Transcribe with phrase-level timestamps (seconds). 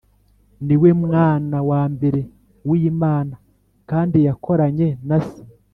[0.65, 2.21] Ni we Mwana wa mbere
[2.69, 3.35] w Imana
[3.89, 5.41] kandi yakoranye na Se